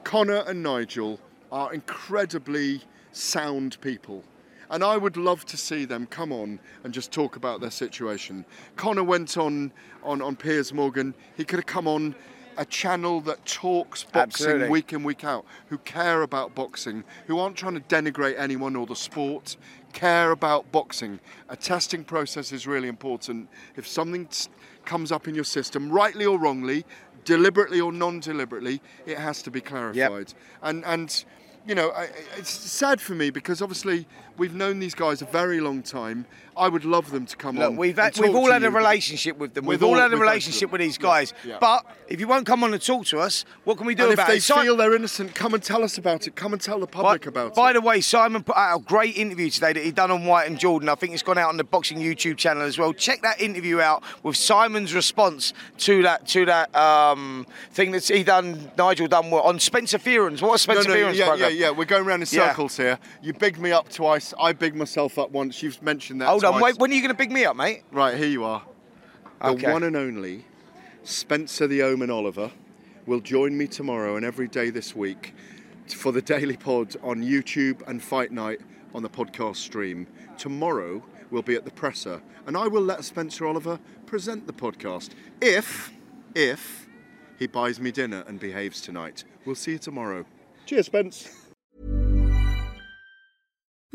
Conor 0.03 0.43
and 0.45 0.61
Nigel 0.61 1.19
are 1.51 1.73
incredibly 1.73 2.81
sound 3.11 3.79
people. 3.81 4.23
And 4.69 4.83
I 4.85 4.95
would 4.95 5.17
love 5.17 5.45
to 5.45 5.57
see 5.57 5.83
them 5.83 6.07
come 6.07 6.31
on 6.31 6.59
and 6.83 6.93
just 6.93 7.11
talk 7.11 7.35
about 7.35 7.59
their 7.59 7.71
situation. 7.71 8.45
Conor 8.77 9.03
went 9.03 9.37
on 9.37 9.73
on, 10.01 10.21
on 10.21 10.35
Piers 10.35 10.73
Morgan. 10.73 11.13
He 11.35 11.43
could 11.43 11.59
have 11.59 11.65
come 11.65 11.87
on 11.87 12.15
a 12.57 12.65
channel 12.65 13.21
that 13.21 13.45
talks 13.45 14.03
boxing 14.03 14.45
Absolutely. 14.45 14.69
week 14.69 14.93
in, 14.93 15.03
week 15.03 15.23
out, 15.23 15.45
who 15.67 15.77
care 15.79 16.21
about 16.21 16.53
boxing, 16.53 17.03
who 17.27 17.39
aren't 17.39 17.55
trying 17.55 17.73
to 17.73 17.81
denigrate 17.81 18.37
anyone 18.37 18.75
or 18.75 18.85
the 18.85 18.95
sport, 18.95 19.57
care 19.93 20.31
about 20.31 20.71
boxing. 20.71 21.19
A 21.49 21.55
testing 21.55 22.03
process 22.03 22.51
is 22.51 22.67
really 22.67 22.87
important. 22.87 23.49
If 23.75 23.87
something 23.87 24.27
comes 24.85 25.11
up 25.11 25.27
in 25.27 25.35
your 25.35 25.43
system, 25.43 25.89
rightly 25.89 26.25
or 26.25 26.37
wrongly, 26.37 26.85
deliberately 27.23 27.79
or 27.79 27.91
non-deliberately, 27.91 28.81
it 29.05 29.17
has 29.17 29.41
to 29.43 29.51
be 29.51 29.61
clarified. 29.61 30.33
And 30.61 30.83
and 30.85 31.25
you 31.67 31.75
know, 31.75 31.93
it's 32.37 32.49
sad 32.49 32.99
for 32.99 33.13
me 33.13 33.29
because 33.29 33.61
obviously 33.61 34.07
we've 34.37 34.53
known 34.53 34.79
these 34.79 34.95
guys 34.95 35.21
a 35.21 35.25
very 35.25 35.59
long 35.59 35.83
time. 35.83 36.25
I 36.57 36.67
would 36.67 36.85
love 36.85 37.11
them 37.11 37.25
to 37.25 37.35
come 37.37 37.57
Look, 37.57 37.71
on. 37.71 37.77
we've 37.77 37.97
had, 37.97 38.17
we've 38.17 38.35
all 38.35 38.51
had 38.51 38.63
a 38.63 38.69
relationship 38.71 39.37
with 39.37 39.53
them. 39.53 39.65
With 39.65 39.81
We've 39.81 39.87
all, 39.89 39.95
all- 39.95 40.01
had 40.01 40.07
a 40.07 40.09
with 40.09 40.11
both 40.11 40.15
of 40.17 40.21
relationship 40.21 40.71
with 40.71 40.81
these 40.81 40.97
guys. 40.97 41.33
yeah. 41.45 41.57
But 41.59 41.85
if 42.07 42.19
you 42.19 42.27
won't 42.27 42.45
come 42.45 42.63
on 42.63 42.73
and 42.73 42.81
talk 42.81 43.05
to 43.07 43.19
us, 43.19 43.45
what 43.63 43.77
can 43.77 43.87
we 43.87 43.95
do 43.95 44.03
And 44.03 44.13
about 44.13 44.29
it? 44.29 44.37
if 44.37 44.47
they 44.47 44.53
it? 44.55 44.63
Feel 44.63 44.75
they're 44.75 44.95
innocent, 44.95 45.33
come 45.33 45.53
and 45.53 45.63
tell 45.63 45.83
us 45.83 45.97
about 45.97 46.27
it. 46.27 46.35
Come 46.35 46.53
and 46.53 46.61
tell 46.61 46.79
the 46.79 46.87
public 46.87 47.25
about 47.25 47.55
By 47.55 47.69
it. 47.69 47.73
By 47.73 47.73
the 47.73 47.81
way, 47.81 48.01
Simon 48.01 48.43
put 48.43 48.57
out 48.57 48.77
a 48.77 48.83
great 48.83 49.17
interview 49.17 49.49
today 49.49 49.73
that 49.73 49.83
he 49.83 49.91
done 49.91 50.11
on 50.11 50.25
White 50.25 50.47
and 50.47 50.59
Jordan. 50.59 50.89
I 50.89 50.95
think 50.95 51.13
it's 51.13 51.23
gone 51.23 51.37
out 51.37 51.49
on 51.49 51.57
the 51.57 51.63
boxing 51.63 51.99
YouTube 51.99 52.37
channel 52.37 52.63
as 52.63 52.77
well. 52.77 52.93
Check 52.93 53.21
that 53.21 53.39
interview 53.41 53.79
out 53.79 54.03
with 54.23 54.35
Simon's 54.35 54.93
response 54.93 55.53
to 55.79 56.01
that 56.03 56.27
to 56.27 56.45
that 56.45 56.75
um, 56.75 57.47
thing 57.71 57.91
that 57.91 58.05
he 58.07 58.23
done. 58.23 58.71
Nigel 58.77 59.07
done 59.07 59.25
on 59.31 59.59
Spencer 59.59 59.97
Fearon's. 59.97 60.41
What 60.41 60.51
was 60.51 60.61
Spencer 60.63 60.89
no, 60.89 60.95
no, 60.95 60.99
Fearon's 60.99 61.17
yeah, 61.17 61.27
program? 61.27 61.51
yeah, 61.51 61.57
yeah. 61.67 61.69
We're 61.71 61.85
going 61.85 62.05
around 62.05 62.21
in 62.23 62.27
Yeah. 62.31 62.49
circles 62.49 62.77
here. 62.77 62.99
You 63.21 63.33
bigged 63.33 63.59
me 63.59 63.71
up 63.71 63.89
twice. 63.89 64.33
I 64.39 64.53
bigged 64.53 64.75
myself 64.75 65.17
up 65.17 65.31
once. 65.31 65.61
You've 65.63 65.81
mentioned 65.81 66.21
that. 66.21 66.27
Hold 66.43 66.55
on, 66.55 66.61
wait. 66.61 66.77
When 66.77 66.91
are 66.91 66.93
you 66.93 67.01
going 67.01 67.13
to 67.13 67.17
big 67.17 67.31
me 67.31 67.45
up, 67.45 67.55
mate? 67.55 67.83
Right, 67.91 68.17
here 68.17 68.27
you 68.27 68.43
are. 68.43 68.63
The 69.43 69.53
one 69.53 69.83
and 69.83 69.95
only 69.95 70.45
Spencer 71.03 71.67
the 71.67 71.81
Omen 71.81 72.11
Oliver 72.11 72.51
will 73.05 73.19
join 73.19 73.57
me 73.57 73.67
tomorrow 73.67 74.15
and 74.15 74.23
every 74.23 74.47
day 74.47 74.69
this 74.69 74.95
week 74.95 75.33
for 75.87 76.11
the 76.11 76.21
Daily 76.21 76.55
Pod 76.55 76.95
on 77.01 77.23
YouTube 77.23 77.81
and 77.87 78.01
Fight 78.01 78.31
Night 78.31 78.61
on 78.93 79.01
the 79.01 79.09
podcast 79.09 79.55
stream. 79.57 80.05
Tomorrow 80.37 81.03
we'll 81.31 81.41
be 81.41 81.55
at 81.55 81.65
the 81.65 81.71
presser 81.71 82.21
and 82.45 82.55
I 82.55 82.67
will 82.67 82.83
let 82.83 83.03
Spencer 83.03 83.47
Oliver 83.47 83.79
present 84.05 84.45
the 84.45 84.53
podcast 84.53 85.09
if, 85.41 85.91
if 86.35 86.87
he 87.39 87.47
buys 87.47 87.79
me 87.79 87.91
dinner 87.91 88.23
and 88.27 88.39
behaves 88.39 88.81
tonight. 88.81 89.23
We'll 89.45 89.55
see 89.55 89.71
you 89.71 89.79
tomorrow. 89.79 90.25
Cheers, 90.67 90.85
Spence. 90.85 91.40